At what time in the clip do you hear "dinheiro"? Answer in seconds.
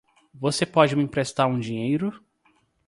1.59-2.25